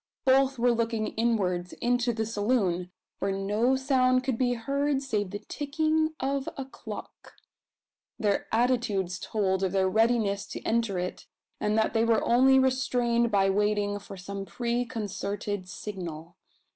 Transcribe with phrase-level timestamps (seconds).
[0.25, 5.37] Both were looking inwards into the saloon, where no sound could be heard save the
[5.47, 7.35] ticking of a clock.
[8.17, 11.27] Their attitudes told of their readiness to enter it,
[11.59, 16.35] and that they were only restrained by waiting for some preconcerted signal.